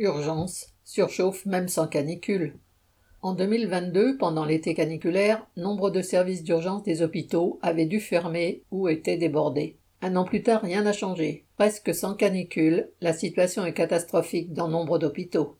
[0.00, 2.54] Urgence, surchauffe même sans canicule.
[3.20, 8.88] En 2022, pendant l'été caniculaire, nombre de services d'urgence des hôpitaux avaient dû fermer ou
[8.88, 9.76] étaient débordés.
[10.00, 11.44] Un an plus tard, rien n'a changé.
[11.58, 15.58] Presque sans canicule, la situation est catastrophique dans nombre d'hôpitaux.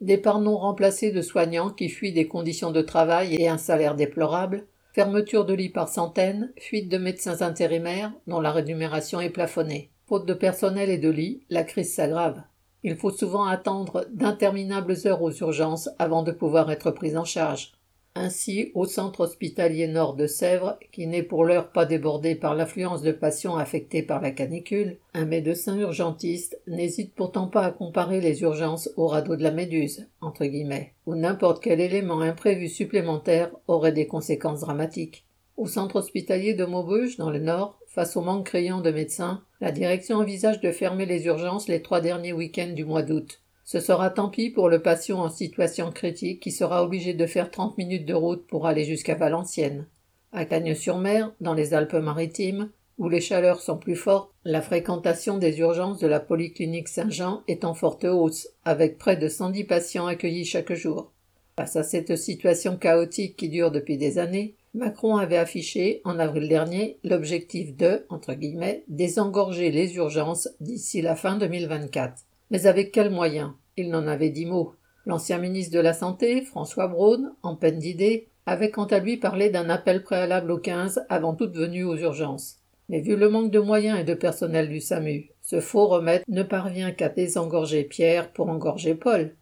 [0.00, 4.68] Départ non remplacés de soignants qui fuient des conditions de travail et un salaire déplorable,
[4.94, 9.90] fermeture de lits par centaines, fuite de médecins intérimaires dont la rémunération est plafonnée.
[10.06, 12.40] Faute de personnel et de lits, la crise s'aggrave.
[12.82, 17.72] Il faut souvent attendre d'interminables heures aux urgences avant de pouvoir être pris en charge.
[18.16, 23.02] Ainsi, au centre hospitalier nord de Sèvres, qui n'est pour l'heure pas débordé par l'affluence
[23.02, 28.42] de patients affectés par la canicule, un médecin urgentiste n'hésite pourtant pas à comparer les
[28.42, 33.92] urgences au radeau de la méduse, entre guillemets, où n'importe quel élément imprévu supplémentaire aurait
[33.92, 35.24] des conséquences dramatiques.
[35.56, 39.72] Au centre hospitalier de Maubeuge, dans le nord, face au manque criant de médecins, la
[39.72, 43.42] direction envisage de fermer les urgences les trois derniers week-ends du mois d'août.
[43.64, 47.50] Ce sera tant pis pour le patient en situation critique qui sera obligé de faire
[47.50, 49.86] 30 minutes de route pour aller jusqu'à Valenciennes.
[50.32, 55.98] À Cagnes-sur-Mer, dans les Alpes-Maritimes, où les chaleurs sont plus fortes, la fréquentation des urgences
[55.98, 60.72] de la polyclinique Saint-Jean est en forte hausse, avec près de 110 patients accueillis chaque
[60.74, 61.12] jour.
[61.56, 66.48] Face à cette situation chaotique qui dure depuis des années, Macron avait affiché, en avril
[66.48, 72.22] dernier, l'objectif de, entre guillemets, désengorger les urgences d'ici la fin 2024.
[72.52, 73.50] Mais avec quels moyens?
[73.76, 74.74] Il n'en avait dit mot.
[75.06, 79.50] L'ancien ministre de la Santé, François Braun, en peine d'idée, avait quant à lui parlé
[79.50, 82.58] d'un appel préalable au 15 avant toute venue aux urgences.
[82.88, 86.44] Mais vu le manque de moyens et de personnel du SAMU, ce faux remède ne
[86.44, 89.34] parvient qu'à désengorger Pierre pour engorger Paul.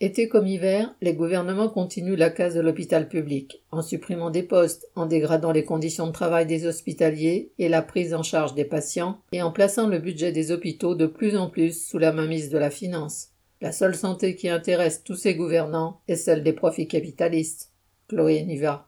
[0.00, 4.90] Été comme hiver, les gouvernements continuent la case de l'hôpital public, en supprimant des postes,
[4.96, 9.20] en dégradant les conditions de travail des hospitaliers et la prise en charge des patients,
[9.32, 12.58] et en plaçant le budget des hôpitaux de plus en plus sous la mainmise de
[12.58, 13.28] la finance.
[13.60, 17.70] La seule santé qui intéresse tous ces gouvernants est celle des profits capitalistes.
[18.08, 18.82] Chloé Niva.